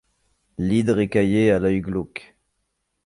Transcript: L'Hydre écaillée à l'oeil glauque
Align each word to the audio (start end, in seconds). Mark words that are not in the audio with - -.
L'Hydre 0.57 0.97
écaillée 0.99 1.51
à 1.51 1.59
l'oeil 1.59 1.79
glauque 1.79 2.35